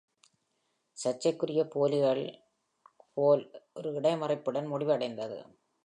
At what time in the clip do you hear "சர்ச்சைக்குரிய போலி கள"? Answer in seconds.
0.97-2.17